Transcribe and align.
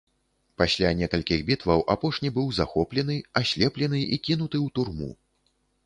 Пасля 0.61 0.93
некалькіх 1.01 1.43
бітваў 1.51 1.85
апошні 1.95 2.33
быў 2.39 2.49
захоплены, 2.63 3.21
аслеплены 3.45 4.05
і 4.15 4.23
кінуты 4.31 4.57
ў 4.65 4.67
турму. 4.81 5.17